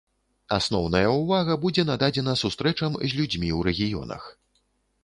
Асноўная 0.55 1.09
ўвага 1.17 1.57
будзе 1.65 1.85
нададзена 1.91 2.35
сустрэчам 2.43 2.91
з 3.07 3.21
людзьмі 3.21 3.49
ў 3.57 3.59
рэгіёнах. 3.71 4.23